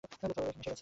ওরা 0.03 0.13
এখানে 0.15 0.41
এসে 0.41 0.59
গেছে। 0.59 0.71